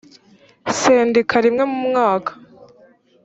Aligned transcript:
sendika 0.79 1.35
rimwe 1.45 1.63
mu 1.71 1.79
mwaka 1.87 2.31